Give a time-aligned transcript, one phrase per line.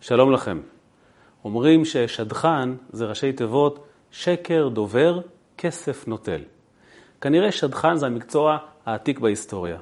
[0.00, 0.60] שלום לכם.
[1.44, 5.20] אומרים ששדכן זה ראשי תיבות שקר דובר,
[5.58, 6.40] כסף נוטל.
[7.20, 9.78] כנראה שדכן זה המקצוע העתיק בהיסטוריה.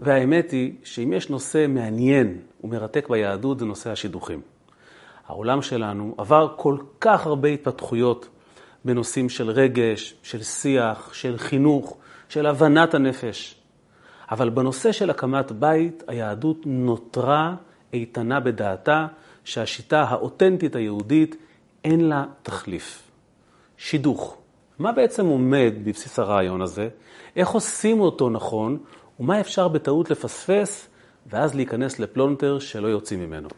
[0.00, 4.40] והאמת היא שאם יש נושא מעניין ומרתק ביהדות זה נושא השידוכים.
[5.26, 8.28] העולם שלנו עבר כל כך הרבה התפתחויות
[8.84, 11.96] בנושאים של רגש, של שיח, של חינוך,
[12.28, 13.54] של הבנת הנפש.
[14.30, 17.54] אבל בנושא של הקמת בית, היהדות נותרה
[17.92, 19.06] איתנה בדעתה
[19.44, 21.36] שהשיטה האותנטית היהודית
[21.84, 23.02] אין לה תחליף.
[23.76, 24.36] שידוך.
[24.78, 26.88] מה בעצם עומד בבסיס הרעיון הזה?
[27.36, 28.78] איך עושים אותו נכון?
[29.20, 30.88] ומה אפשר בטעות לפספס
[31.26, 33.48] ואז להיכנס לפלונטר שלא יוצאים ממנו?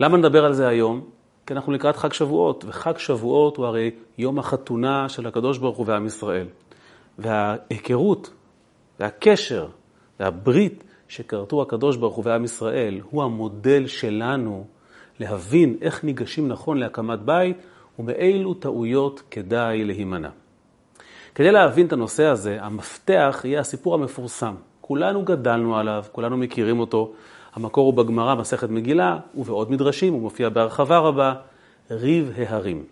[0.00, 1.04] למה נדבר על זה היום?
[1.46, 5.86] כי אנחנו לקראת חג שבועות, וחג שבועות הוא הרי יום החתונה של הקדוש ברוך הוא
[5.88, 6.46] ועם ישראל.
[7.18, 8.30] וההיכרות
[9.00, 9.68] והקשר
[10.20, 14.66] והברית שכרתו הקדוש ברוך הוא ועם ישראל הוא המודל שלנו
[15.20, 17.56] להבין איך ניגשים נכון להקמת בית
[17.98, 20.28] ומאילו טעויות כדאי להימנע.
[21.34, 24.54] כדי להבין את הנושא הזה, המפתח יהיה הסיפור המפורסם.
[24.80, 27.12] כולנו גדלנו עליו, כולנו מכירים אותו.
[27.54, 31.34] המקור הוא בגמרא, מסכת מגילה, ובעוד מדרשים, הוא מופיע בהרחבה רבה,
[31.90, 32.84] ריב ההרים.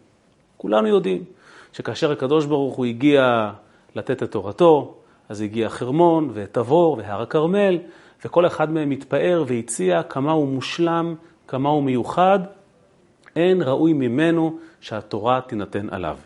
[0.56, 1.25] כולנו יודעים
[1.73, 3.51] שכאשר הקדוש ברוך הוא הגיע
[3.95, 4.95] לתת את תורתו,
[5.29, 7.79] אז הגיע חרמון ותבור והר הכרמל,
[8.25, 11.15] וכל אחד מהם התפאר והציע כמה הוא מושלם,
[11.49, 12.39] כמה הוא מיוחד.
[13.37, 16.19] אין ראוי ממנו שהתורה תינתן עליו.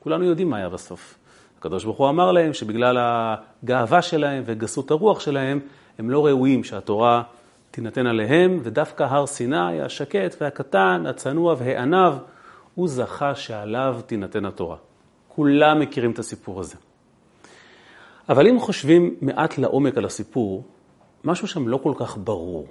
[0.00, 1.18] כולנו יודעים מה היה בסוף.
[1.58, 5.60] הקדוש ברוך הוא אמר להם שבגלל הגאווה שלהם וגסות הרוח שלהם,
[5.98, 7.22] הם לא ראויים שהתורה
[7.70, 12.14] תינתן עליהם, ודווקא הר סיני, השקט והקטן, הצנוע והענב,
[12.74, 14.76] הוא זכה שעליו תינתן התורה.
[15.28, 16.76] כולם מכירים את הסיפור הזה.
[18.28, 20.64] אבל אם חושבים מעט לעומק על הסיפור,
[21.24, 22.66] משהו שם לא כל כך ברור.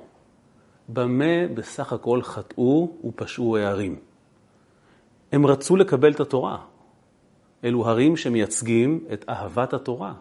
[0.89, 3.95] במה בסך הכל חטאו ופשעו הערים?
[5.31, 6.57] הם רצו לקבל את התורה.
[7.63, 10.13] אלו הרים שמייצגים את אהבת התורה.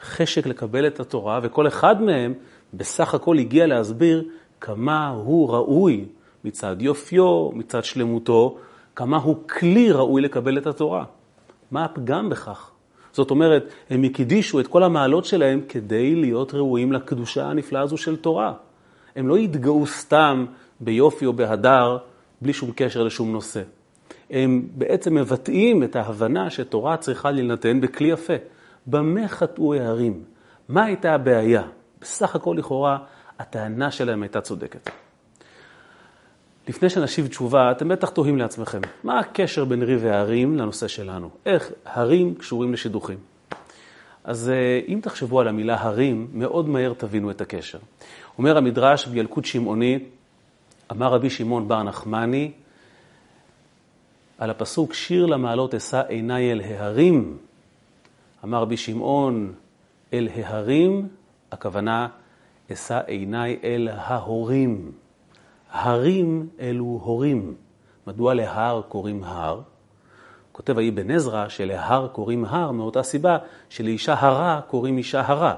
[0.00, 2.34] חשק לקבל את התורה, וכל אחד מהם
[2.74, 4.28] בסך הכל הגיע להסביר
[4.60, 6.04] כמה הוא ראוי
[6.44, 8.58] מצד יופיו, מצד שלמותו,
[8.94, 11.04] כמה הוא כלי ראוי לקבל את התורה.
[11.70, 12.70] מה הפגם בכך?
[13.12, 18.16] זאת אומרת, הם הקדישו את כל המעלות שלהם כדי להיות ראויים לקדושה הנפלאה הזו של
[18.16, 18.52] תורה.
[19.16, 20.46] הם לא יתגאו סתם
[20.80, 21.98] ביופי או בהדר,
[22.40, 23.62] בלי שום קשר לשום נושא.
[24.30, 28.34] הם בעצם מבטאים את ההבנה שתורה צריכה להינתן בכלי יפה.
[28.86, 30.22] במה חטאו הערים?
[30.68, 31.62] מה הייתה הבעיה?
[32.00, 32.98] בסך הכל לכאורה
[33.38, 34.90] הטענה שלהם הייתה צודקת.
[36.68, 41.30] לפני שנשיב תשובה, אתם בטח תוהים לעצמכם, מה הקשר בין ריב והרים לנושא שלנו?
[41.46, 43.18] איך הרים קשורים לשידוכים?
[44.24, 47.78] אז אה, אם תחשבו על המילה הרים, מאוד מהר תבינו את הקשר.
[48.38, 49.98] אומר המדרש בילקוט שמעוני,
[50.92, 52.52] אמר רבי שמעון בר נחמני,
[54.38, 57.38] על הפסוק שיר למעלות אשא עיניי אל ההרים,
[58.44, 59.52] אמר רבי שמעון
[60.12, 61.08] אל ההרים,
[61.52, 62.08] הכוונה
[62.72, 64.92] אשא עיניי אל ההורים.
[65.70, 67.54] הרים אלו הורים.
[68.06, 69.60] מדוע להר קוראים הר?
[70.52, 75.54] כותב האבן עזרא שלהר קוראים הר מאותה סיבה שלאישה הרה קוראים אישה הרה.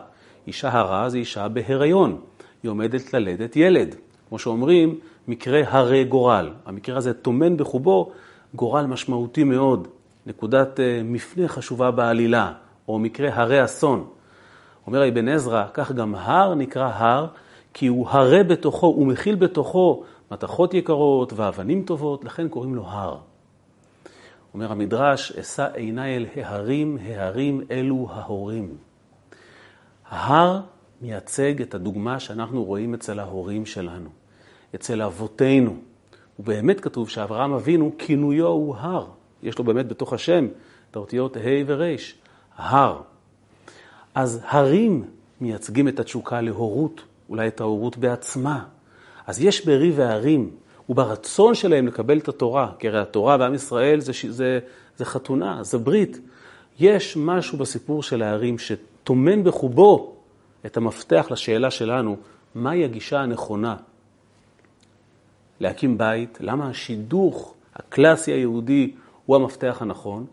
[0.47, 2.21] אישה הרה זה אישה בהיריון,
[2.68, 3.94] היא עומדת ללדת ילד.
[4.28, 4.98] כמו שאומרים,
[5.28, 6.52] מקרה הרי גורל.
[6.66, 8.12] המקרה הזה טומן בחובו
[8.54, 9.88] גורל משמעותי מאוד,
[10.26, 12.52] נקודת אה, מפנה חשובה בעלילה,
[12.88, 14.06] או מקרה הרי אסון.
[14.86, 17.26] אומר אבן עזרא, כך גם הר נקרא הר,
[17.74, 23.18] כי הוא הרה בתוכו, הוא מכיל בתוכו מתכות יקרות ואבנים טובות, לכן קוראים לו הר.
[24.54, 28.76] אומר המדרש, אשא עיניי אל ההרים, ההרים אלו ההורים.
[30.08, 30.60] ההר
[31.03, 34.09] מייצג את הדוגמה שאנחנו רואים אצל ההורים שלנו,
[34.75, 35.76] אצל אבותינו.
[36.38, 39.06] ובאמת כתוב שאברהם אבינו, כינויו הוא הר.
[39.42, 40.47] יש לו באמת בתוך השם
[40.91, 41.82] את האותיות ה' ור',
[42.56, 43.00] הר.
[44.14, 45.04] אז הרים
[45.41, 48.65] מייצגים את התשוקה להורות, אולי את ההורות בעצמה.
[49.26, 50.50] אז יש ברי והרים,
[50.88, 54.59] וברצון שלהם לקבל את התורה, כי הרי התורה בעם ישראל זה, זה,
[54.97, 56.18] זה חתונה, זה ברית.
[56.80, 60.17] יש משהו בסיפור של ההרים שטומן בחובו
[60.66, 62.16] את המפתח לשאלה שלנו,
[62.55, 63.77] מהי הגישה הנכונה
[65.60, 68.95] להקים בית, למה השידוך הקלאסי היהודי
[69.27, 70.27] הוא המפתח הנכון.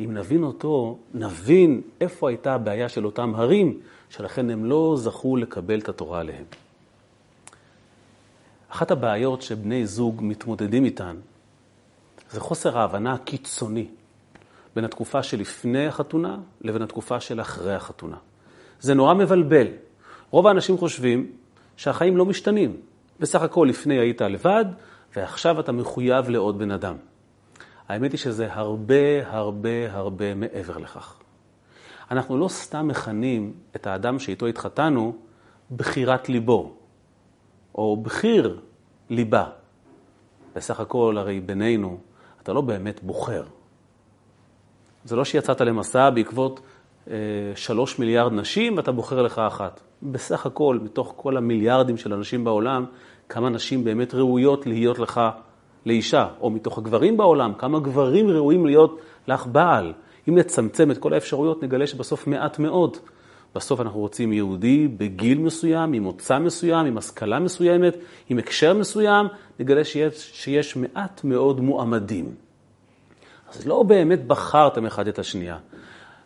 [0.00, 3.80] אם נבין אותו, נבין איפה הייתה הבעיה של אותם הרים,
[4.10, 6.44] שלכן הם לא זכו לקבל את התורה עליהם.
[8.68, 11.16] אחת הבעיות שבני זוג מתמודדים איתן,
[12.30, 13.86] זה חוסר ההבנה הקיצוני
[14.76, 18.16] בין התקופה שלפני החתונה לבין התקופה של אחרי החתונה.
[18.80, 19.66] זה נורא מבלבל.
[20.30, 21.32] רוב האנשים חושבים
[21.76, 22.76] שהחיים לא משתנים.
[23.20, 24.64] בסך הכל לפני היית לבד,
[25.16, 26.96] ועכשיו אתה מחויב לעוד בן אדם.
[27.88, 31.16] האמת היא שזה הרבה הרבה הרבה מעבר לכך.
[32.10, 35.16] אנחנו לא סתם מכנים את האדם שאיתו התחתנו
[35.76, 36.74] בחירת ליבו,
[37.74, 38.60] או בחיר
[39.10, 39.44] ליבה.
[40.56, 41.98] בסך הכל, הרי בינינו,
[42.42, 43.44] אתה לא באמת בוחר.
[45.04, 46.60] זה לא שיצאת למסע בעקבות
[47.54, 49.80] שלוש מיליארד נשים ואתה בוחר לך אחת.
[50.02, 52.84] בסך הכל, מתוך כל המיליארדים של אנשים בעולם,
[53.28, 55.20] כמה נשים באמת ראויות להיות לך
[55.86, 59.92] לאישה, או מתוך הגברים בעולם, כמה גברים ראויים להיות לך בעל.
[60.28, 62.96] אם נצמצם את כל האפשרויות, נגלה שבסוף מעט מאוד.
[63.54, 67.96] בסוף אנחנו רוצים יהודי בגיל מסוים, עם מוצא מסוים, עם השכלה מסוימת,
[68.28, 69.26] עם הקשר מסוים,
[69.60, 72.34] נגלה שיש, שיש מעט מאוד מועמדים.
[73.52, 75.56] אז לא באמת בחרתם אחד את השנייה.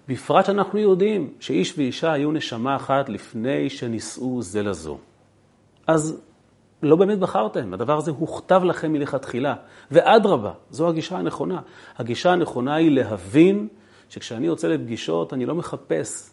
[0.08, 4.98] בפרט שאנחנו יודעים שאיש ואישה היו נשמה אחת לפני שנישאו זה לזו.
[5.86, 6.22] אז
[6.82, 9.54] לא באמת בחרתם, הדבר הזה הוכתב לכם מלכתחילה.
[9.90, 11.60] ואדרבה, זו הגישה הנכונה.
[11.96, 13.68] הגישה הנכונה היא להבין
[14.08, 16.30] שכשאני יוצא לפגישות, אני לא מחפש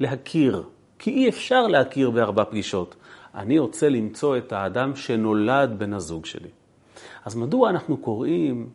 [0.00, 0.62] להכיר,
[0.98, 2.96] כי אי אפשר להכיר בארבע פגישות.
[3.34, 6.48] אני רוצה למצוא את האדם שנולד בן הזוג שלי.
[7.24, 8.70] אז מדוע אנחנו קוראים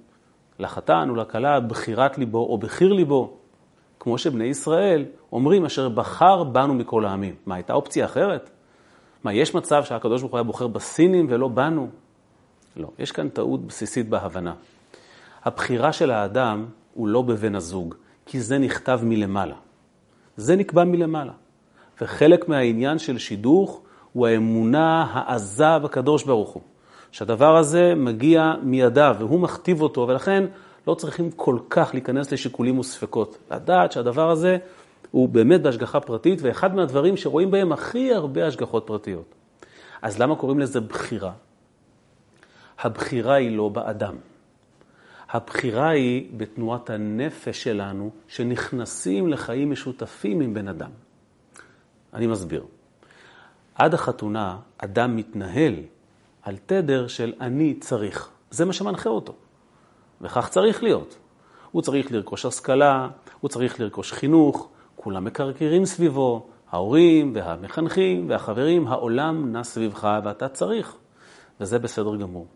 [0.59, 3.37] לחתן ולכלה בחירת ליבו או בחיר ליבו?
[4.03, 7.35] כמו שבני ישראל אומרים, אשר בחר בנו מכל העמים.
[7.45, 8.49] מה, הייתה אופציה אחרת?
[9.23, 11.87] מה, יש מצב שהקדוש ברוך הוא היה בוחר בסינים ולא בנו?
[12.75, 14.53] לא, יש כאן טעות בסיסית בהבנה.
[15.43, 17.95] הבחירה של האדם הוא לא בבן הזוג,
[18.25, 19.55] כי זה נכתב מלמעלה.
[20.37, 21.33] זה נקבע מלמעלה.
[22.01, 23.81] וחלק מהעניין של שידוך
[24.13, 26.61] הוא האמונה העזה בקדוש ברוך הוא.
[27.11, 30.43] שהדבר הזה מגיע מידיו והוא מכתיב אותו, ולכן
[30.87, 33.37] לא צריכים כל כך להיכנס לשיקולים וספקות.
[33.51, 34.57] לדעת שהדבר הזה
[35.11, 39.35] הוא באמת בהשגחה פרטית, ואחד מהדברים שרואים בהם הכי הרבה השגחות פרטיות.
[40.01, 41.31] אז למה קוראים לזה בחירה?
[42.79, 44.15] הבחירה היא לא באדם.
[45.29, 50.89] הבחירה היא בתנועת הנפש שלנו, שנכנסים לחיים משותפים עם בן אדם.
[52.13, 52.65] אני מסביר.
[53.75, 55.75] עד החתונה, אדם מתנהל
[56.41, 58.29] על תדר של אני צריך.
[58.51, 59.35] זה מה שמנחה אותו.
[60.23, 61.15] וכך צריך להיות.
[61.71, 63.07] הוא צריך לרכוש השכלה,
[63.39, 70.95] הוא צריך לרכוש חינוך, כולם מקרקרים סביבו, ההורים והמחנכים והחברים, העולם נע סביבך ואתה צריך,
[71.61, 72.47] וזה בסדר גמור.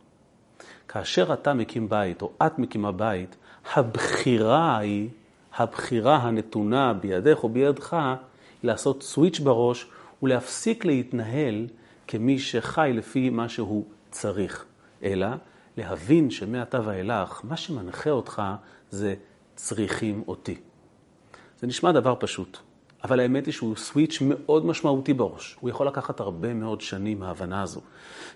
[0.87, 3.35] כאשר אתה מקים בית, או את מקימה בית,
[3.75, 5.09] הבחירה היא,
[5.57, 8.15] הבחירה הנתונה בידך או בידך, היא
[8.63, 9.87] לעשות סוויץ' בראש
[10.23, 11.67] ולהפסיק להתנהל
[12.07, 14.65] כמי שחי לפי מה שהוא צריך,
[15.03, 15.27] אלא
[15.77, 18.41] להבין שמעתה ואילך, מה שמנחה אותך
[18.89, 19.15] זה
[19.55, 20.55] צריכים אותי.
[21.59, 22.57] זה נשמע דבר פשוט,
[23.03, 25.57] אבל האמת היא שהוא סוויץ' מאוד משמעותי בראש.
[25.59, 27.81] הוא יכול לקחת הרבה מאוד שנים מההבנה הזו.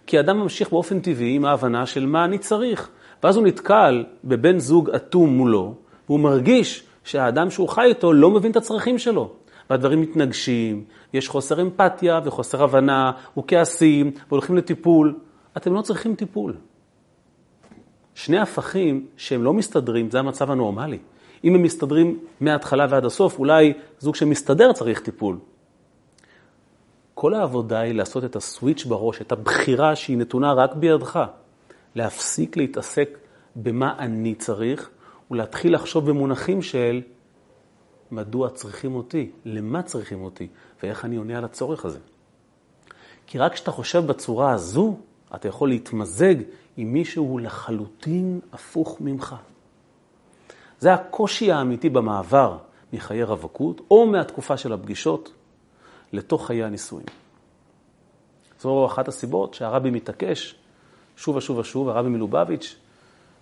[0.07, 2.89] כי אדם ממשיך באופן טבעי עם ההבנה של מה אני צריך.
[3.23, 5.75] ואז הוא נתקל בבן זוג אטום מולו,
[6.09, 9.33] והוא מרגיש שהאדם שהוא חי איתו לא מבין את הצרכים שלו.
[9.69, 10.83] והדברים מתנגשים,
[11.13, 15.19] יש חוסר אמפתיה וחוסר הבנה, וכעסים, והולכים לטיפול.
[15.57, 16.53] אתם לא צריכים טיפול.
[18.21, 20.97] שני הפכים שהם לא מסתדרים, זה המצב הנורמלי.
[21.43, 25.37] אם הם מסתדרים מההתחלה ועד הסוף, אולי זוג שמסתדר צריך טיפול.
[27.13, 31.19] כל העבודה היא לעשות את הסוויץ' בראש, את הבחירה שהיא נתונה רק בידך.
[31.95, 33.17] להפסיק להתעסק
[33.55, 34.89] במה אני צריך,
[35.31, 37.01] ולהתחיל לחשוב במונחים של
[38.11, 40.47] מדוע צריכים אותי, למה צריכים אותי,
[40.83, 41.99] ואיך אני עונה על הצורך הזה.
[43.27, 44.97] כי רק כשאתה חושב בצורה הזו,
[45.35, 46.35] אתה יכול להתמזג
[46.77, 49.35] עם מישהו לחלוטין הפוך ממך.
[50.79, 52.57] זה הקושי האמיתי במעבר
[52.93, 55.31] מחיי רווקות, או מהתקופה של הפגישות,
[56.13, 57.05] לתוך חיי הנישואים.
[58.59, 60.55] זו אחת הסיבות שהרבי מתעקש
[61.17, 62.75] שוב ושוב ושוב, הרבי מלובביץ',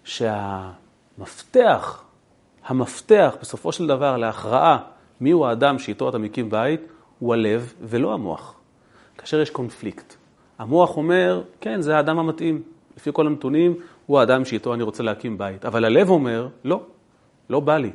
[0.03, 2.03] שהמפתח,
[2.65, 4.77] המפתח בסופו של דבר להכרעה
[5.21, 6.81] מיהו האדם שאיתו אתה מקים בית,
[7.19, 8.53] הוא הלב ולא המוח.
[9.17, 10.18] כאשר יש קונפליקט.
[10.59, 12.61] המוח אומר, כן, זה האדם המתאים.
[12.97, 13.75] לפי כל הנתונים,
[14.05, 15.65] הוא האדם שאיתו אני רוצה להקים בית.
[15.65, 16.81] אבל הלב אומר, לא,
[17.49, 17.91] לא בא לי.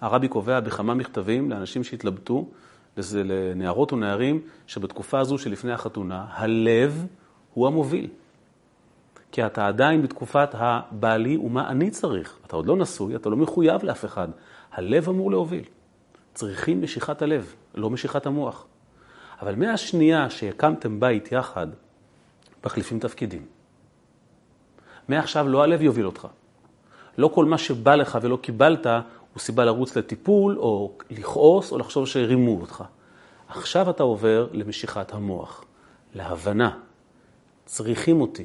[0.00, 2.46] הרבי קובע בכמה מכתבים לאנשים שהתלבטו,
[3.14, 7.06] לנערות ונערים, שבתקופה הזו שלפני החתונה, הלב
[7.54, 8.08] הוא המוביל.
[9.32, 12.38] כי אתה עדיין בתקופת הבעלי ומה אני צריך.
[12.46, 14.28] אתה עוד לא נשוי, אתה לא מחויב לאף אחד.
[14.72, 15.64] הלב אמור להוביל.
[16.34, 18.66] צריכים משיכת הלב, לא משיכת המוח.
[19.42, 21.66] אבל מהשנייה שהקמתם בית יחד,
[22.64, 23.46] מחליפים תפקידים.
[25.08, 26.28] מעכשיו לא הלב יוביל אותך.
[27.18, 32.06] לא כל מה שבא לך ולא קיבלת הוא סיבה לרוץ לטיפול, או לכעוס, או לחשוב
[32.06, 32.84] שהרימו אותך.
[33.48, 35.64] עכשיו אתה עובר למשיכת המוח,
[36.14, 36.78] להבנה.
[37.64, 38.44] צריכים אותי,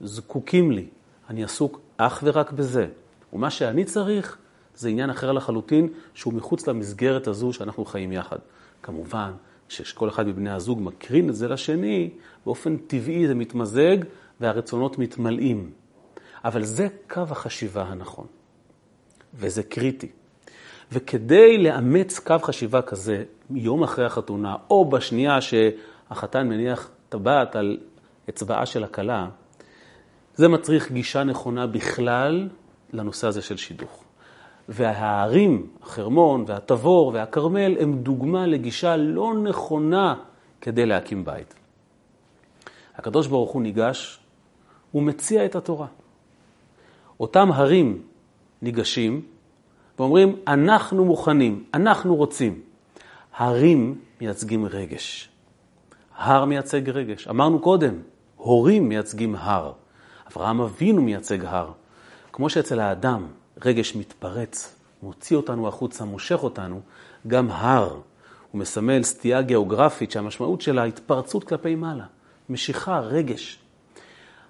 [0.00, 0.86] זקוקים לי,
[1.30, 2.86] אני עסוק אך ורק בזה.
[3.32, 4.36] ומה שאני צריך
[4.76, 8.38] זה עניין אחר לחלוטין, שהוא מחוץ למסגרת הזו שאנחנו חיים יחד.
[8.82, 9.32] כמובן
[9.68, 12.10] שכל אחד מבני הזוג מקרין את זה לשני,
[12.46, 13.96] באופן טבעי זה מתמזג
[14.40, 15.70] והרצונות מתמלאים.
[16.44, 18.26] אבל זה קו החשיבה הנכון,
[19.34, 20.08] וזה קריטי.
[20.92, 27.78] וכדי לאמץ קו חשיבה כזה, יום אחרי החתונה, או בשנייה שהחתן מניח טבעת על
[28.28, 29.28] אצבעה של הכלה,
[30.34, 32.48] זה מצריך גישה נכונה בכלל
[32.92, 34.03] לנושא הזה של שידוך.
[34.68, 40.14] וההרים, החרמון והתבור והכרמל, הם דוגמה לגישה לא נכונה
[40.60, 41.54] כדי להקים בית.
[42.96, 44.18] הקדוש ברוך הוא ניגש
[44.94, 45.86] ומציע את התורה.
[47.20, 48.02] אותם הרים
[48.62, 49.22] ניגשים
[49.98, 52.60] ואומרים, אנחנו מוכנים, אנחנו רוצים.
[53.36, 55.28] הרים מייצגים רגש.
[56.16, 57.28] הר מייצג רגש.
[57.28, 57.94] אמרנו קודם,
[58.36, 59.72] הורים מייצגים הר.
[60.32, 61.72] אברהם אבינו מייצג הר.
[62.32, 63.26] כמו שאצל האדם
[63.64, 66.80] רגש מתפרץ, מוציא אותנו החוצה, מושך אותנו,
[67.26, 67.90] גם הר
[68.50, 72.04] הוא מסמל סטייה גיאוגרפית שהמשמעות שלה התפרצות כלפי מעלה,
[72.50, 73.58] משיכה, רגש.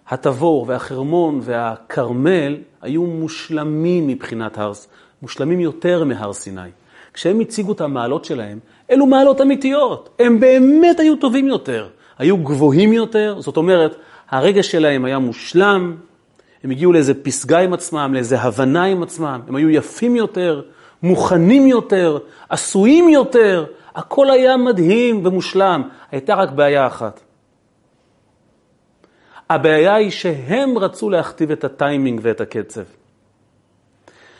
[0.09, 4.73] התבור והחרמון והכרמל היו מושלמים מבחינת הר,
[5.23, 6.71] מושלמים יותר מהר סיני.
[7.13, 8.59] כשהם הציגו את המעלות שלהם,
[8.91, 13.97] אלו מעלות אמיתיות, הם באמת היו טובים יותר, היו גבוהים יותר, זאת אומרת,
[14.31, 15.97] הרגש שלהם היה מושלם,
[16.65, 20.63] הם הגיעו לאיזה פסגה עם עצמם, לאיזה הבנה עם עצמם, הם היו יפים יותר,
[21.03, 22.19] מוכנים יותר,
[22.49, 27.21] עשויים יותר, הכל היה מדהים ומושלם, הייתה רק בעיה אחת.
[29.51, 32.85] הבעיה היא שהם רצו להכתיב את הטיימינג ואת הקצב.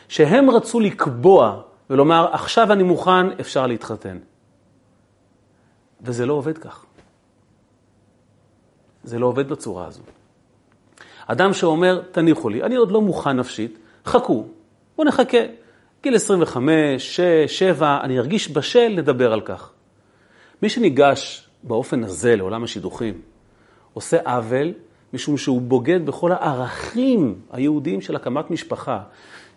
[0.07, 4.17] שהם רצו לקבוע ולומר, עכשיו אני מוכן, אפשר להתחתן.
[6.01, 6.85] וזה לא עובד כך.
[9.03, 10.01] זה לא עובד בצורה הזו.
[11.27, 14.45] אדם שאומר, תניחו לי, אני עוד לא מוכן נפשית, חכו,
[14.95, 15.37] בואו נחכה.
[16.03, 19.71] גיל 25, 6, 7, אני ארגיש בשל, נדבר על כך.
[20.61, 23.21] מי שניגש באופן הזה לעולם השידוכים,
[23.93, 24.73] עושה עוול,
[25.13, 28.99] משום שהוא בוגד בכל הערכים היהודיים של הקמת משפחה,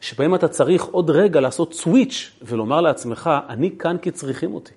[0.01, 4.73] שבהם אתה צריך עוד רגע לעשות סוויץ' ולומר לעצמך, אני כאן כי צריכים אותי.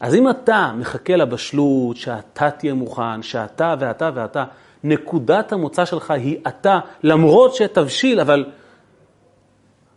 [0.00, 4.44] אז אם אתה מחכה לבשלות, שאתה תהיה מוכן, שאתה ואתה ואתה,
[4.84, 8.44] נקודת המוצא שלך היא אתה, למרות שתבשיל, אבל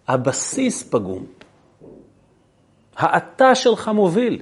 [0.07, 1.25] הבסיס פגום.
[2.95, 4.41] האתה שלך מוביל.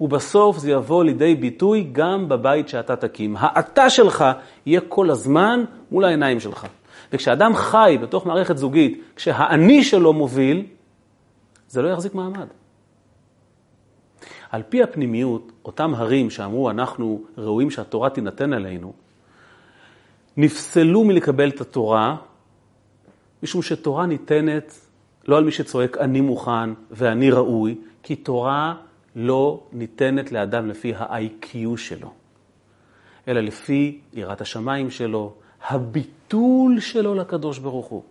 [0.00, 3.36] ובסוף זה יבוא לידי ביטוי גם בבית שאתה תקים.
[3.38, 4.24] האתה שלך
[4.66, 6.66] יהיה כל הזמן מול העיניים שלך.
[7.12, 10.66] וכשאדם חי בתוך מערכת זוגית, כשהאני שלו מוביל,
[11.68, 12.46] זה לא יחזיק מעמד.
[14.50, 18.92] על פי הפנימיות, אותם הרים שאמרו, אנחנו ראויים שהתורה תינתן עלינו,
[20.36, 22.16] נפסלו מלקבל את התורה,
[23.42, 24.74] משום שתורה ניתנת
[25.28, 28.74] לא על מי שצועק אני מוכן ואני ראוי, כי תורה
[29.16, 32.10] לא ניתנת לאדם לפי ה-IQ שלו,
[33.28, 35.32] אלא לפי יראת השמיים שלו,
[35.68, 38.02] הביטול שלו לקדוש ברוך הוא.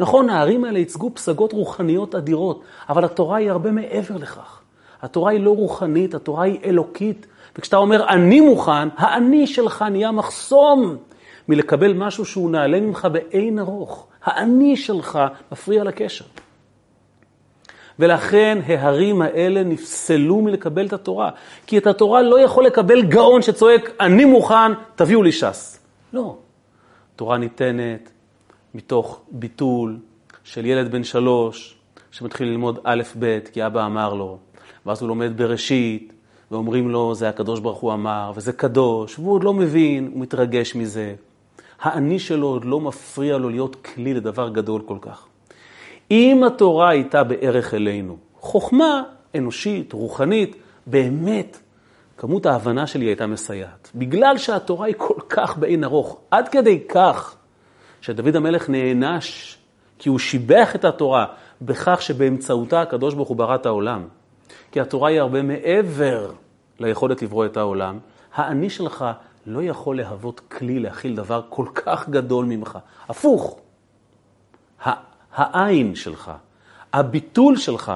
[0.00, 4.60] נכון, הערים האלה ייצגו פסגות רוחניות אדירות, אבל התורה היא הרבה מעבר לכך.
[5.02, 7.26] התורה היא לא רוחנית, התורה היא אלוקית.
[7.58, 10.96] וכשאתה אומר אני מוכן, האני שלך נהיה מחסום
[11.48, 14.06] מלקבל משהו שהוא נעלה ממך באין ארוך.
[14.24, 15.18] האני שלך
[15.52, 16.24] מפריע לקשר.
[17.98, 21.30] ולכן ההרים האלה נפסלו מלקבל את התורה.
[21.66, 25.78] כי את התורה לא יכול לקבל גאון שצועק, אני מוכן, תביאו לי ש"ס.
[26.12, 26.36] לא.
[27.16, 28.10] תורה ניתנת
[28.74, 29.98] מתוך ביטול
[30.44, 31.76] של ילד בן שלוש,
[32.10, 34.38] שמתחיל ללמוד א' ב', כי אבא אמר לו,
[34.86, 36.12] ואז הוא לומד בראשית,
[36.50, 40.74] ואומרים לו, זה הקדוש ברוך הוא אמר, וזה קדוש, והוא עוד לא מבין, הוא מתרגש
[40.74, 41.14] מזה.
[41.84, 45.26] האני שלו עוד לא מפריע לו להיות כלי לדבר גדול כל כך.
[46.10, 49.02] אם התורה הייתה בערך אלינו, חוכמה
[49.34, 51.58] אנושית, רוחנית, באמת,
[52.16, 53.90] כמות ההבנה שלי הייתה מסייעת.
[53.94, 57.36] בגלל שהתורה היא כל כך באין ארוך, עד כדי כך
[58.00, 59.56] שדוד המלך נענש
[59.98, 61.26] כי הוא שיבח את התורה
[61.62, 64.04] בכך שבאמצעותה הקדוש ברוך הוא ברא את העולם.
[64.72, 66.30] כי התורה היא הרבה מעבר
[66.80, 67.98] ליכולת לברוא את העולם.
[68.34, 69.04] האני שלך
[69.46, 72.78] לא יכול להוות כלי להכיל דבר כל כך גדול ממך.
[73.08, 73.58] הפוך,
[75.34, 76.32] העין שלך,
[76.92, 77.92] הביטול שלך,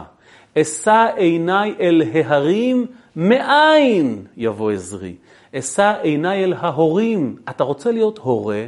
[0.59, 2.87] אשא עיניי אל ההרים,
[3.17, 5.15] מאין יבוא עזרי.
[5.55, 7.37] אשא עיניי אל ההורים.
[7.51, 8.67] אתה רוצה להיות הורה?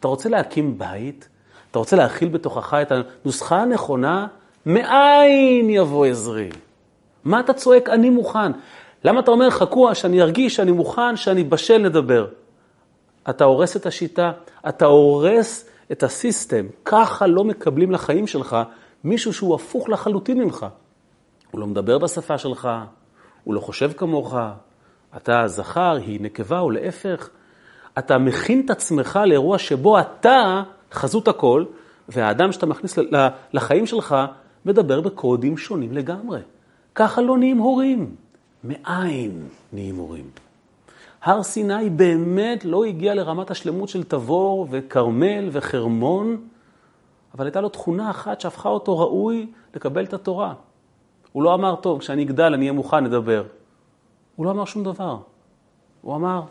[0.00, 1.28] אתה רוצה להקים בית?
[1.70, 4.26] אתה רוצה להכיל בתוכך את הנוסחה הנכונה?
[4.66, 6.48] מאין יבוא עזרי?
[7.24, 7.88] מה אתה צועק?
[7.88, 8.52] אני מוכן.
[9.04, 12.26] למה אתה אומר, חכו שאני ארגיש שאני מוכן, שאני בשל נדבר?
[13.30, 14.32] אתה הורס את השיטה,
[14.68, 16.66] אתה הורס את הסיסטם.
[16.84, 18.56] ככה לא מקבלים לחיים שלך
[19.04, 20.66] מישהו שהוא הפוך לחלוטין ממך.
[21.50, 22.68] הוא לא מדבר בשפה שלך,
[23.44, 24.34] הוא לא חושב כמוך,
[25.16, 27.28] אתה זכר, היא נקבה או להפך.
[27.98, 30.62] אתה מכין את עצמך לאירוע שבו אתה
[30.92, 31.64] חזות הכל,
[32.08, 32.98] והאדם שאתה מכניס
[33.52, 34.16] לחיים שלך
[34.64, 36.40] מדבר בקודים שונים לגמרי.
[36.94, 38.14] ככה לא נהיים הורים.
[38.64, 40.30] מאין נהיים הורים?
[41.22, 46.36] הר סיני באמת לא הגיע לרמת השלמות של תבור וכרמל וחרמון,
[47.34, 50.54] אבל הייתה לו תכונה אחת שהפכה אותו ראוי לקבל את התורה.
[51.32, 53.44] הוא לא אמר, טוב, כשאני אגדל אני אהיה מוכן לדבר.
[54.36, 55.18] הוא לא אמר שום דבר.
[56.02, 56.42] הוא אמר,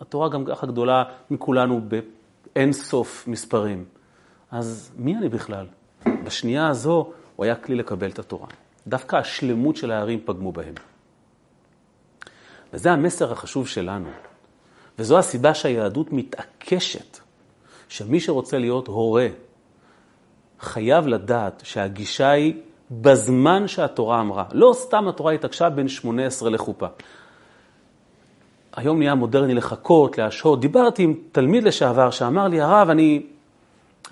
[0.00, 3.84] התורה גם ככה גדולה מכולנו באין סוף מספרים.
[4.50, 5.66] אז מי אני בכלל?
[6.24, 8.46] בשנייה הזו הוא היה כלי לקבל את התורה.
[8.86, 10.74] דווקא השלמות של הערים פגמו בהם.
[12.72, 14.08] וזה המסר החשוב שלנו.
[14.98, 17.18] וזו הסיבה שהיהדות מתעקשת
[17.88, 19.28] שמי שרוצה להיות הורה
[20.60, 22.54] חייב לדעת שהגישה היא
[22.90, 24.44] בזמן שהתורה אמרה.
[24.52, 26.86] לא סתם התורה התעקשה בין 18 לחופה.
[28.76, 30.60] היום נהיה מודרני לחכות, להשהות.
[30.60, 33.22] דיברתי עם תלמיד לשעבר שאמר לי, הרב, אני,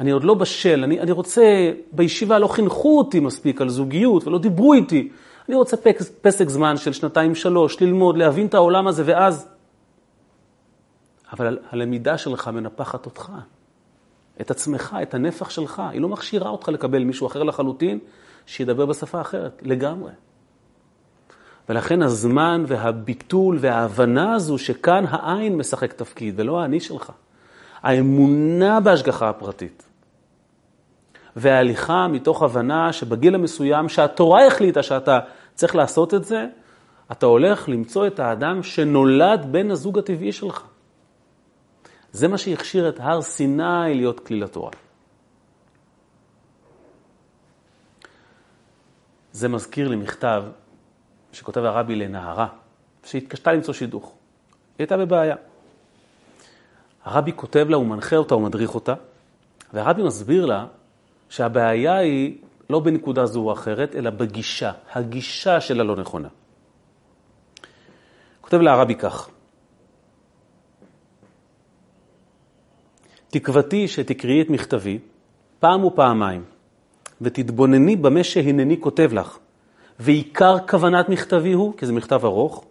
[0.01, 4.39] אני עוד לא בשל, אני, אני רוצה, בישיבה לא חינכו אותי מספיק על זוגיות ולא
[4.39, 5.09] דיברו איתי.
[5.49, 9.49] אני רוצה פק, פסק זמן של שנתיים-שלוש, ללמוד, להבין את העולם הזה, ואז...
[11.33, 13.33] אבל הלמידה שלך מנפחת אותך,
[14.41, 15.83] את עצמך, את הנפח שלך.
[15.91, 17.99] היא לא מכשירה אותך לקבל מישהו אחר לחלוטין,
[18.47, 20.13] שידבר בשפה אחרת, לגמרי.
[21.69, 27.13] ולכן הזמן והביטול וההבנה הזו שכאן העין משחק תפקיד ולא האני שלך.
[27.83, 29.88] האמונה בהשגחה הפרטית.
[31.39, 35.19] וההליכה מתוך הבנה שבגיל המסוים שהתורה החליטה שאתה
[35.55, 36.47] צריך לעשות את זה,
[37.13, 40.63] אתה הולך למצוא את האדם שנולד בן הזוג הטבעי שלך.
[42.13, 44.71] זה מה שהכשיר את הר סיני להיות כלי לתורה.
[49.33, 50.45] זה מזכיר לי מכתב
[51.33, 52.47] שכותב הרבי לנערה,
[53.05, 54.05] שהתקשתה למצוא שידוך.
[54.05, 54.15] היא
[54.79, 55.37] הייתה בבעיה.
[57.05, 58.95] הרבי כותב לה, הוא מנחה אותה, הוא מדריך אותה,
[59.73, 60.67] והרבי מסביר לה
[61.29, 62.39] שהבעיה היא
[62.71, 64.73] לא בנקודה זו או אחרת, אלא בגישה.
[64.93, 66.29] הגישה שלה לא נכונה.
[68.41, 69.31] כותב לה הרבי כך:
[73.29, 74.99] תקוותי שתקראי את מכתבי
[75.61, 76.45] פעם ופעמיים,
[77.21, 79.39] ותתבונני במה שהנני כותב לך.
[80.01, 82.65] ועיקר כוונת מכתבי הוא, כי זה מכתב ארוך,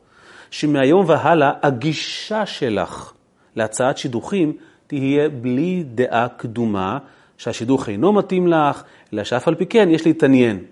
[0.51, 3.13] שמהיום והלאה הגישה שלך
[3.55, 6.97] להצעת שידוכים תהיה בלי דעה קדומה,
[7.37, 10.63] שהשידוך אינו מתאים לך, אלא שאף על פי כן יש להתעניין.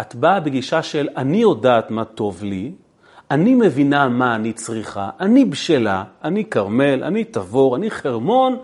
[0.00, 2.72] את באה בגישה של אני יודעת מה טוב לי,
[3.30, 8.56] אני מבינה מה אני צריכה, אני בשלה, אני כרמל, אני תבור, אני חרמון,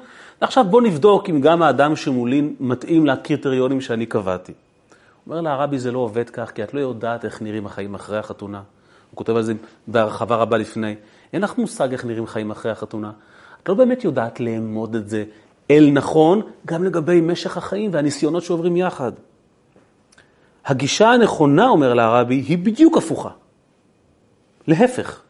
[0.42, 4.52] ועכשיו בוא נבדוק אם גם האדם שמולי מתאים לקריטריונים שאני קבעתי.
[5.26, 8.18] אומר לה, הרבי, זה לא עובד כך, כי את לא יודעת איך נראים החיים אחרי
[8.18, 8.62] החתונה.
[9.10, 9.54] הוא כותב על זה
[9.88, 10.94] בהרחבה רבה לפני.
[11.32, 13.10] אין לך מושג איך נראים חיים אחרי החתונה.
[13.62, 15.24] את לא באמת יודעת לאמוד את זה
[15.70, 19.12] אל נכון, גם לגבי משך החיים והניסיונות שעוברים יחד.
[20.66, 23.30] הגישה הנכונה, אומר לה הרבי, היא בדיוק הפוכה.
[24.66, 25.20] להפך,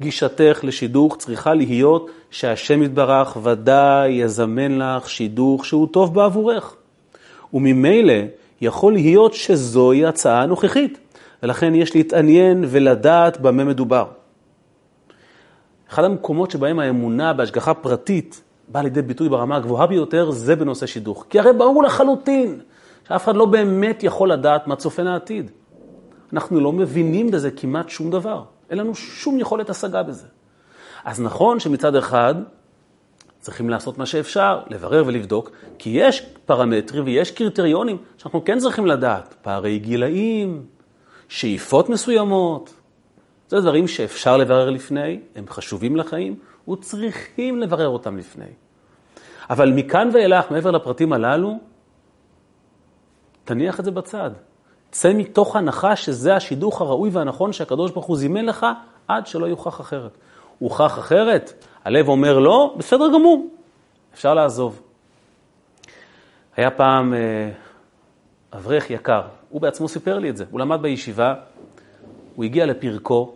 [0.00, 6.76] גישתך לשידוך צריכה להיות שהשם יתברך ודאי יזמן לך שידוך שהוא טוב בעבורך.
[7.54, 8.14] וממילא
[8.60, 10.98] יכול להיות שזוהי הצעה הנוכחית,
[11.42, 14.06] ולכן יש להתעניין ולדעת במה מדובר.
[15.90, 21.26] אחד המקומות שבהם האמונה בהשגחה פרטית באה לידי ביטוי ברמה הגבוהה ביותר, זה בנושא שידוך.
[21.30, 22.60] כי הרי ברור לחלוטין
[23.08, 25.50] שאף אחד לא באמת יכול לדעת מה צופן העתיד.
[26.32, 28.42] אנחנו לא מבינים בזה כמעט שום דבר.
[28.70, 30.26] אין לנו שום יכולת השגה בזה.
[31.04, 32.34] אז נכון שמצד אחד
[33.40, 39.34] צריכים לעשות מה שאפשר, לברר ולבדוק, כי יש פרמטרים ויש קריטריונים שאנחנו כן צריכים לדעת.
[39.42, 40.62] פערי גילאים,
[41.28, 42.74] שאיפות מסוימות.
[43.48, 46.36] זה דברים שאפשר לברר לפני, הם חשובים לחיים,
[46.68, 48.46] וצריכים לברר אותם לפני.
[49.50, 51.58] אבל מכאן ואילך, מעבר לפרטים הללו,
[53.44, 54.30] תניח את זה בצד.
[54.90, 58.66] צא מתוך הנחה שזה השידוך הראוי והנכון שהקדוש ברוך הוא זימן לך,
[59.08, 60.16] עד שלא יוכח אחרת.
[60.58, 63.50] הוכח אחרת, הלב אומר לא, בסדר גמור,
[64.14, 64.82] אפשר לעזוב.
[66.56, 67.50] היה פעם אה,
[68.52, 71.34] אברך יקר, הוא בעצמו סיפר לי את זה, הוא למד בישיבה,
[72.34, 73.34] הוא הגיע לפרקו,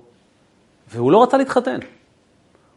[0.88, 1.78] והוא לא רצה להתחתן.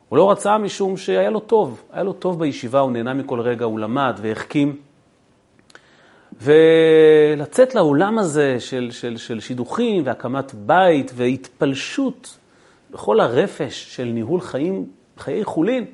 [0.09, 3.65] הוא לא רצה משום שהיה לו טוב, היה לו טוב בישיבה, הוא נהנה מכל רגע,
[3.65, 4.77] הוא למד והחכים.
[6.41, 12.37] ולצאת לעולם הזה של, של, של שידוכים והקמת בית והתפלשות
[12.91, 14.85] בכל הרפש של ניהול חיים,
[15.17, 15.85] חיי חולין,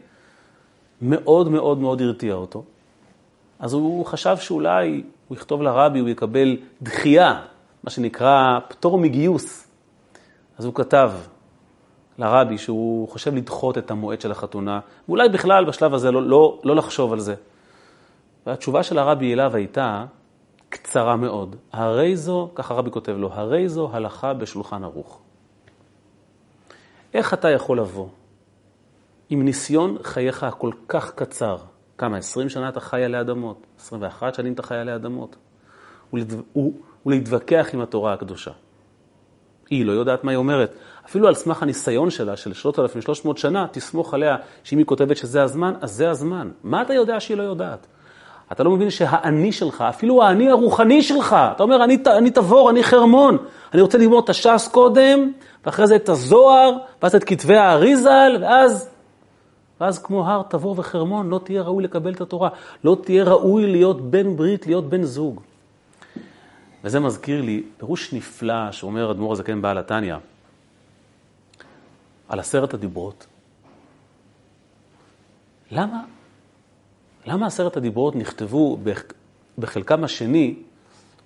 [1.02, 2.64] מאוד מאוד מאוד הרתיע אותו.
[3.60, 7.42] אז הוא חשב שאולי הוא יכתוב לרבי, הוא יקבל דחייה,
[7.84, 9.68] מה שנקרא פטור מגיוס.
[10.58, 11.12] אז הוא כתב
[12.18, 16.76] לרבי שהוא חושב לדחות את המועד של החתונה, ואולי בכלל בשלב הזה לא, לא, לא
[16.76, 17.36] לחשוב על זה.
[18.46, 20.06] והתשובה של הרבי אליו הייתה
[20.70, 21.56] קצרה מאוד.
[21.72, 25.20] הרי זו, ככה הרבי כותב לו, הרי זו הלכה בשולחן ערוך.
[27.14, 28.08] איך אתה יכול לבוא
[29.30, 31.58] עם ניסיון חייך הכל כך קצר,
[31.98, 35.36] כמה, 20 שנה אתה חי עלי אדמות, 21 שנים אתה חי עלי אדמות,
[37.06, 38.52] ולהתווכח עם התורה הקדושה.
[39.70, 40.76] היא לא יודעת מה היא אומרת.
[41.06, 45.74] אפילו על סמך הניסיון שלה, של 3,300 שנה, תסמוך עליה שאם היא כותבת שזה הזמן,
[45.82, 46.50] אז זה הזמן.
[46.64, 47.88] מה אתה יודע שהיא לא יודעת?
[48.52, 52.84] אתה לא מבין שהאני שלך, אפילו האני הרוחני שלך, אתה אומר, אני, אני תבור, אני
[52.84, 53.38] חרמון,
[53.74, 55.32] אני רוצה ללמוד את הש"ס קודם,
[55.66, 56.72] ואחרי זה את הזוהר,
[57.04, 58.90] ואז את כתבי האריזל, ואז,
[59.82, 62.50] ואז כמו הר תבור וחרמון, לא תהיה ראוי לקבל את התורה,
[62.84, 65.42] לא תהיה ראוי להיות בן ברית, להיות בן זוג.
[66.86, 70.16] וזה מזכיר לי פירוש נפלא שאומר אדמו"ר הזקן בעל התניא,
[72.30, 73.28] על עשרת הדיברות.
[75.72, 76.04] למה
[77.26, 78.78] למה עשרת הדיברות נכתבו
[79.58, 80.56] בחלקם השני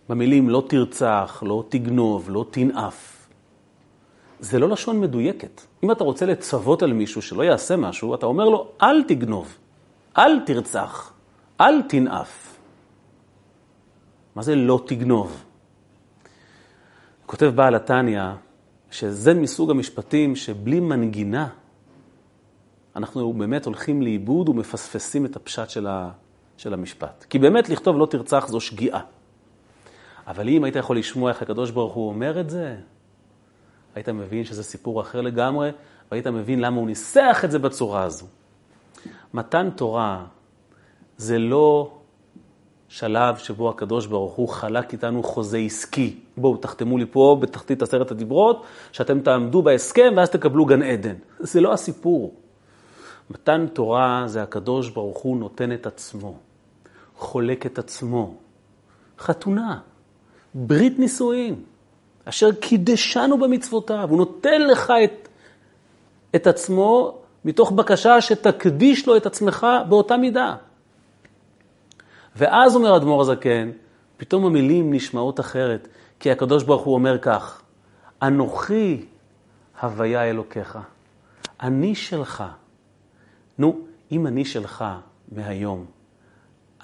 [0.09, 3.27] במילים לא תרצח, לא תגנוב, לא תנאף?
[4.39, 5.61] זה לא לשון מדויקת.
[5.83, 9.57] אם אתה רוצה לצוות על מישהו שלא יעשה משהו, אתה אומר לו, אל תגנוב,
[10.17, 11.13] אל תרצח,
[11.61, 12.57] אל תנאף.
[14.35, 15.45] מה זה לא תגנוב?
[17.29, 18.23] כותב בעל התניא,
[18.91, 21.47] שזה מסוג המשפטים שבלי מנגינה
[22.95, 26.09] אנחנו באמת הולכים לאיבוד ומפספסים את הפשט של, ה,
[26.57, 27.25] של המשפט.
[27.29, 28.99] כי באמת לכתוב לא תרצח זו שגיאה.
[30.27, 32.75] אבל אם היית יכול לשמוע איך הקדוש ברוך הוא אומר את זה,
[33.95, 35.69] היית מבין שזה סיפור אחר לגמרי,
[36.11, 38.25] והיית מבין למה הוא ניסח את זה בצורה הזו.
[39.33, 40.25] מתן תורה
[41.17, 41.98] זה לא
[42.89, 46.15] שלב שבו הקדוש ברוך הוא חלק איתנו חוזה עסקי.
[46.37, 51.15] בואו, תחתמו לי פה בתחתית עשרת הדיברות, שאתם תעמדו בהסכם ואז תקבלו גן עדן.
[51.39, 52.33] זה לא הסיפור.
[53.29, 56.35] מתן תורה זה הקדוש ברוך הוא נותן את עצמו,
[57.17, 58.33] חולק את עצמו.
[59.19, 59.79] חתונה,
[60.53, 61.55] ברית נישואין,
[62.25, 64.07] אשר קידשנו במצוותיו.
[64.09, 65.27] הוא נותן לך את,
[66.35, 70.55] את עצמו מתוך בקשה שתקדיש לו את עצמך באותה מידה.
[72.39, 73.71] ואז אומר אדמו"ר הזקן,
[74.17, 75.87] פתאום המילים נשמעות אחרת,
[76.19, 77.61] כי הקדוש ברוך הוא אומר כך,
[78.21, 79.05] אנוכי
[79.81, 80.77] הוויה אלוקיך,
[81.61, 82.43] אני שלך.
[83.57, 83.79] נו,
[84.11, 84.85] אם אני שלך
[85.31, 85.85] מהיום,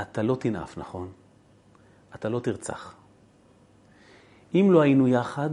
[0.02, 1.12] אתה לא תנאף, נכון?
[2.16, 2.94] אתה לא תרצח.
[4.56, 5.50] אם לא היינו יחד,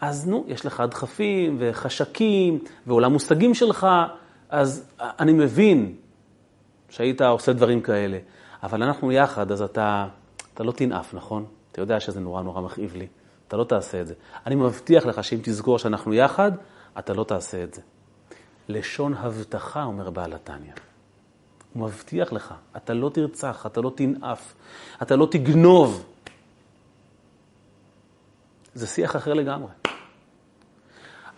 [0.00, 3.86] אז נו, יש לך דחפים וחשקים ועולם מושגים שלך,
[4.48, 5.94] אז אני מבין
[6.88, 8.18] שהיית עושה דברים כאלה.
[8.62, 10.06] אבל אנחנו יחד, אז אתה,
[10.54, 11.44] אתה לא תנאף, נכון?
[11.72, 13.06] אתה יודע שזה נורא נורא מכאיב לי.
[13.48, 14.14] אתה לא תעשה את זה.
[14.46, 16.52] אני מבטיח לך שאם תזכור שאנחנו יחד,
[16.98, 17.80] אתה לא תעשה את זה.
[18.68, 20.72] לשון הבטחה, אומר בעל התניא.
[21.72, 24.54] הוא מבטיח לך, אתה לא תרצח, אתה לא תנאף,
[25.02, 26.04] אתה לא תגנוב.
[28.74, 29.70] זה שיח אחר לגמרי.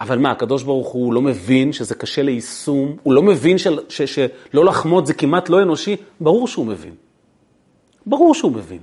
[0.01, 2.97] אבל מה, הקדוש ברוך הוא לא מבין שזה קשה ליישום?
[3.03, 5.97] הוא לא מבין של, ש, שלא לחמוד זה כמעט לא אנושי?
[6.21, 6.95] ברור שהוא מבין.
[8.07, 8.83] ברור שהוא מבין.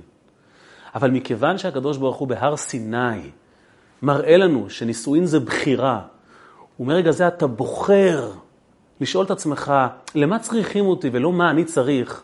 [0.94, 3.30] אבל מכיוון שהקדוש ברוך הוא בהר סיני
[4.02, 6.00] מראה לנו שנישואין זה בחירה,
[6.80, 8.30] ומרגע זה אתה בוחר
[9.00, 9.72] לשאול את עצמך,
[10.14, 12.22] למה צריכים אותי ולא מה אני צריך?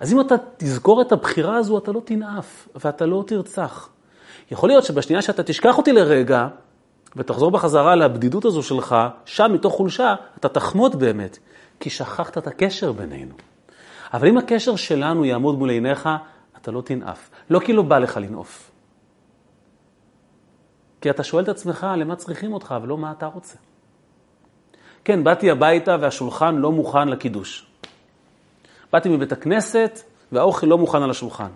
[0.00, 3.88] אז אם אתה תזכור את הבחירה הזו, אתה לא תנאף ואתה לא תרצח.
[4.50, 6.48] יכול להיות שבשנייה שאתה תשכח אותי לרגע,
[7.16, 11.38] ותחזור בחזרה לבדידות הזו שלך, שם מתוך חולשה, אתה תחמוד באמת,
[11.80, 13.34] כי שכחת את הקשר בינינו.
[14.14, 16.08] אבל אם הקשר שלנו יעמוד מול עיניך,
[16.56, 17.30] אתה לא תנאף.
[17.50, 18.70] לא כי לא בא לך לנאוף.
[21.00, 23.56] כי אתה שואל את עצמך למה צריכים אותך ולא מה אתה רוצה.
[25.04, 27.66] כן, באתי הביתה והשולחן לא מוכן לקידוש.
[28.92, 31.50] באתי מבית הכנסת והאוכל לא מוכן על השולחן.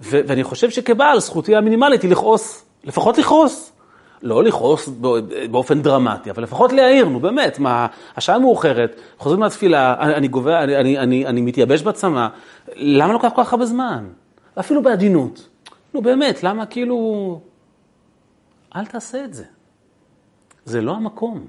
[0.00, 3.72] ו- ואני חושב שכבעל זכותי המינימלית היא לכעוס, לפחות לכעוס.
[4.22, 4.88] לא לכעוס
[5.50, 10.64] באופן דרמטי, אבל לפחות להעיר, נו באמת, מה, השעה מאוחרת, חוזרים מהתפילה, אני, אני, גובה,
[10.64, 12.28] אני, אני, אני, אני מתייבש בצמא,
[12.76, 14.08] למה לוקח כל כך הרבה זמן?
[14.60, 15.48] אפילו בעדינות.
[15.94, 17.40] נו באמת, למה כאילו...
[18.76, 19.44] אל תעשה את זה.
[20.64, 21.46] זה לא המקום.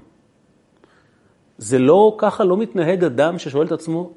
[1.58, 4.10] זה לא, ככה לא מתנהג אדם ששואל את עצמו,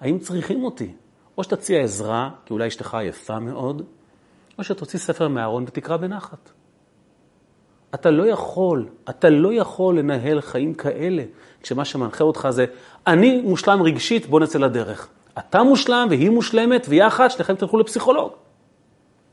[0.00, 0.92] האם צריכים אותי?
[1.38, 3.82] או שתציע עזרה, כי אולי אשתך עייפה מאוד,
[4.58, 6.50] או שתוציא ספר מהארון ותקרא בנחת.
[7.94, 11.24] אתה לא יכול, אתה לא יכול לנהל חיים כאלה,
[11.62, 12.66] כשמה שמנחה אותך זה,
[13.06, 15.08] אני מושלם רגשית, בוא נצא לדרך.
[15.38, 18.32] אתה מושלם והיא מושלמת, ויחד שניכם תלכו לפסיכולוג.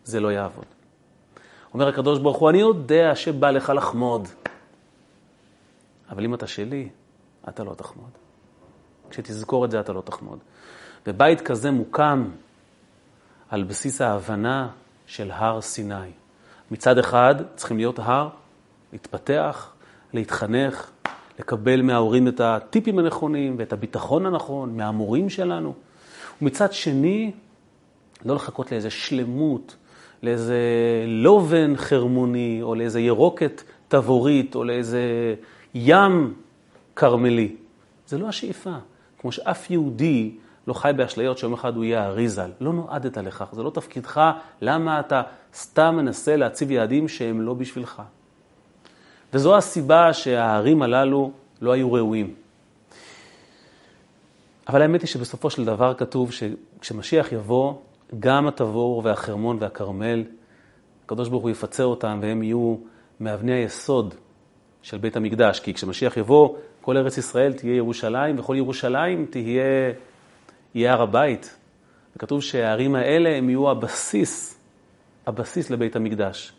[0.04, 0.66] זה לא יעבוד.
[1.74, 4.28] אומר הקדוש ברוך הוא, אני יודע שבא לך לחמוד,
[6.10, 6.90] אבל אם אתה שלי,
[7.50, 8.10] אתה לא תחמוד.
[9.10, 10.40] כשתזכור את זה, אתה לא תחמוד.
[11.08, 12.30] ובית כזה מוקם
[13.50, 14.68] על בסיס ההבנה
[15.08, 16.12] של הר סיני.
[16.72, 18.30] מצד אחד, צריכים להיות הר,
[18.94, 19.72] להתפתח,
[20.14, 20.92] להתחנך,
[21.40, 25.74] לקבל מההורים את הטיפים הנכונים ואת הביטחון הנכון, מהמורים שלנו.
[26.42, 27.32] ומצד שני,
[28.26, 29.76] לא לחכות לאיזה שלמות,
[30.24, 30.60] לאיזה
[31.08, 35.36] לובן חרמוני, או לאיזה ירוקת תבורית, או לאיזה
[35.74, 36.34] ים
[36.96, 37.56] כרמלי.
[38.08, 38.74] זה לא השאיפה.
[39.20, 40.32] כמו שאף יהודי
[40.68, 42.52] לא חי באשליות שיום אחד הוא יהיה אריזל.
[42.62, 44.22] לא נועדת לכך, זה לא תפקידך,
[44.62, 45.22] למה אתה
[45.54, 48.02] סתם מנסה להציב יעדים שהם לא בשבילך.
[49.34, 52.36] וזו הסיבה שהערים הללו לא היו ראויים.
[54.68, 57.74] אבל האמת היא שבסופו של דבר כתוב שכשמשיח יבוא,
[58.20, 60.24] גם התבור והחרמון והכרמל,
[61.06, 62.76] הקדוש ברוך הוא יפצה אותם והם יהיו
[63.20, 64.16] מאבני היסוד
[64.82, 65.60] של בית המקדש.
[65.60, 69.94] כי כשמשיח יבוא, כל ארץ ישראל תהיה ירושלים, וכל ירושלים תהיה,
[70.76, 71.56] הר הבית.
[72.16, 74.60] וכתוב שהערים האלה הם יהיו הבסיס,
[75.28, 76.54] הבסיס לבית המקדש.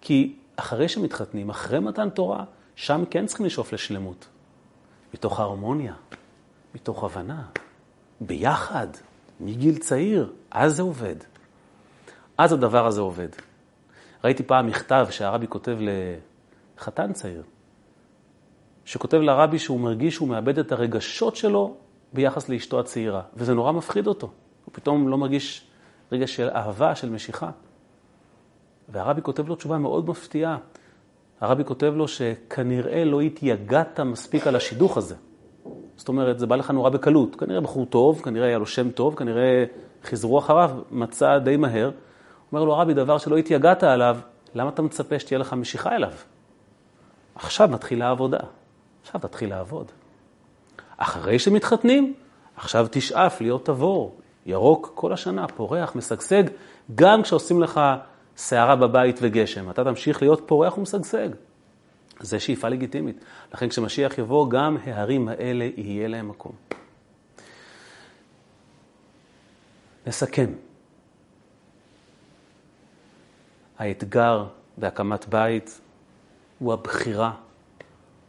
[0.00, 4.28] כי אחרי שמתחתנים, אחרי מתן תורה, שם כן צריכים לשאוף לשלמות.
[5.14, 5.94] מתוך הרמוניה,
[6.74, 7.42] מתוך הבנה,
[8.20, 8.86] ביחד,
[9.40, 11.16] מגיל צעיר, אז זה עובד.
[12.38, 13.28] אז הדבר הזה עובד.
[14.24, 15.78] ראיתי פעם מכתב שהרבי כותב
[16.76, 17.42] לחתן צעיר,
[18.84, 21.76] שכותב לרבי שהוא מרגיש שהוא מאבד את הרגשות שלו
[22.12, 24.26] ביחס לאשתו הצעירה, וזה נורא מפחיד אותו.
[24.64, 25.66] הוא פתאום לא מרגיש
[26.12, 27.50] רגע של אהבה, של משיכה.
[28.88, 30.58] והרבי כותב לו תשובה מאוד מפתיעה.
[31.40, 35.14] הרבי כותב לו שכנראה לא התייגעת מספיק על השידוך הזה.
[35.96, 37.36] זאת אומרת, זה בא לך נורא בקלות.
[37.36, 39.64] כנראה בחור טוב, כנראה היה לו שם טוב, כנראה
[40.02, 41.90] חיזרו אחריו, מצא די מהר.
[42.52, 44.16] אומר לו הרבי, דבר שלא התייגעת עליו,
[44.54, 46.12] למה אתה מצפה שתהיה לך משיכה אליו?
[47.34, 48.38] עכשיו מתחילה העבודה.
[49.02, 49.92] עכשיו תתחיל לעבוד.
[50.96, 52.14] אחרי שמתחתנים,
[52.56, 56.42] עכשיו תשאף להיות תבור, ירוק כל השנה, פורח, משגשג,
[56.94, 57.80] גם כשעושים לך
[58.36, 59.70] סערה בבית וגשם.
[59.70, 61.28] אתה תמשיך להיות פורח ומשגשג.
[62.20, 63.24] זה שאיפה לגיטימית.
[63.54, 66.52] לכן כשמשיח יבוא, גם ההרים האלה יהיה להם מקום.
[70.06, 70.52] נסכם.
[73.78, 74.46] האתגר
[74.76, 75.80] בהקמת בית
[76.58, 77.32] הוא הבחירה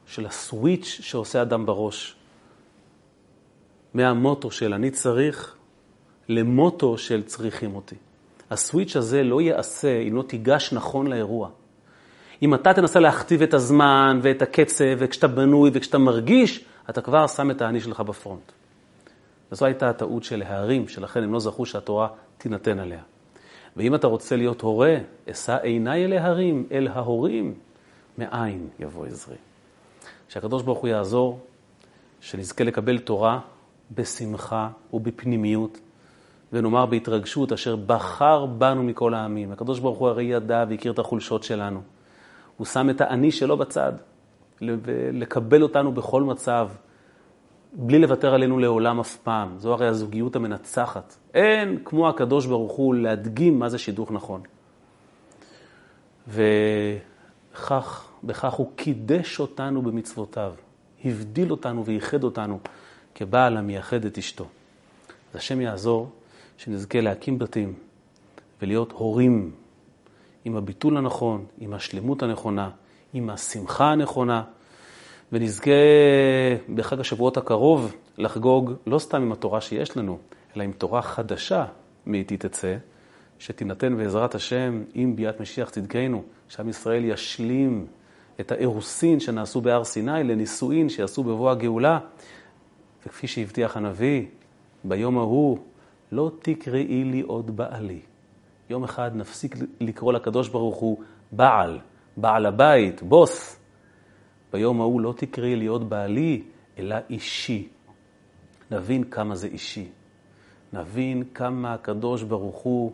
[0.06, 2.16] של הסוויץ' שעושה אדם בראש.
[3.94, 5.56] מהמוטו של אני צריך
[6.30, 7.96] למוטו של צריכים אותי.
[8.52, 11.50] הסוויץ' הזה לא ייעשה אם לא תיגש נכון לאירוע.
[12.42, 17.52] אם אתה תנסה להכתיב את הזמן ואת הקצב, וכשאתה בנוי וכשאתה מרגיש, אתה כבר שם
[17.52, 18.52] את האני שלך בפרונט.
[19.52, 22.08] וזו הייתה הטעות של ההרים, שלכן הם לא זכו שהתורה
[22.38, 23.02] תינתן עליה.
[23.78, 24.98] ואם אתה רוצה להיות הורה,
[25.32, 27.54] אשא עיניי אל ההרים, אל ההורים,
[28.18, 29.36] מאין יבוא עזרי.
[30.30, 31.40] שהקדוש ברוך הוא יעזור,
[32.22, 33.40] שנזכה לקבל תורה
[33.92, 35.78] בשמחה ובפנימיות,
[36.54, 39.52] ונאמר בהתרגשות, אשר בחר בנו מכל העמים.
[39.52, 41.82] הקדוש ברוך הוא הרי ידע והכיר את החולשות שלנו.
[42.58, 43.94] הוא שם את האני שלו בצד,
[45.12, 46.70] לקבל אותנו בכל מצב,
[47.74, 49.56] בלי לוותר עלינו לעולם אף פעם.
[49.58, 51.16] זו הרי הזוגיות המנצחת.
[51.34, 54.42] אין כמו הקדוש ברוך הוא להדגים מה זה שידוך נכון.
[56.28, 60.54] וכך בכך הוא קידש אותנו במצוותיו,
[61.06, 62.60] הבדיל אותנו וייחד אותנו
[63.16, 64.46] כבעל המייחד את אשתו.
[65.32, 66.10] אז השם יעזור
[66.58, 67.74] שנזכה להקים בתים
[68.62, 69.52] ולהיות הורים
[70.46, 72.70] עם הביטול הנכון, עם השלמות הנכונה,
[73.14, 74.44] עם השמחה הנכונה,
[75.32, 75.72] ונזכה
[76.76, 80.18] בחג השבועות הקרוב לחגוג לא סתם עם התורה שיש לנו,
[80.56, 81.66] אלא עם תורה חדשה
[82.06, 82.78] מאיתי תצא,
[83.40, 87.86] שתינתן בעזרת השם עם ביאת משיח צדקנו, שעם ישראל ישלים
[88.40, 92.00] את האירוסין שנעשו בהר סיני לנישואין שיעשו בבוא הגאולה.
[93.06, 94.26] וכפי שהבטיח הנביא,
[94.84, 95.58] ביום ההוא
[96.12, 98.02] לא תקראי לי עוד בעלי.
[98.70, 101.80] יום אחד נפסיק לקרוא לקדוש ברוך הוא בעל,
[102.18, 103.60] בעל הבית, בוס.
[104.54, 106.44] ביום ההוא לא תקראי לי עוד בעלי,
[106.78, 107.68] אלא אישי.
[108.72, 109.90] נבין כמה זה אישי.
[110.74, 112.92] נבין כמה הקדוש ברוך הוא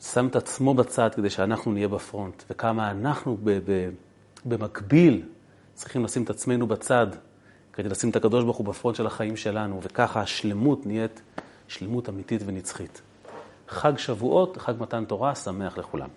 [0.00, 3.36] שם את עצמו בצד כדי שאנחנו נהיה בפרונט, וכמה אנחנו
[4.44, 5.22] במקביל
[5.74, 7.06] צריכים לשים את עצמנו בצד
[7.80, 11.22] כדי לשים את הקדוש ברוך הוא בפרונט של החיים שלנו, וככה השלמות נהיית
[11.68, 13.02] שלמות אמיתית ונצחית.
[13.68, 16.08] חג שבועות, חג מתן תורה, שמח לכולם.